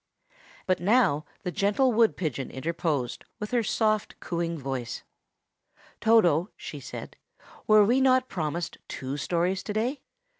[0.65, 5.03] But now the gentle wood pigeon interposed, with her soft, cooing voice.
[5.99, 7.17] "Toto," she said,
[7.67, 10.01] "were we not promised two stories to day?